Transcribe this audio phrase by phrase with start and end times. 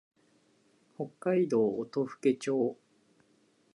[0.97, 2.75] 北海道音更町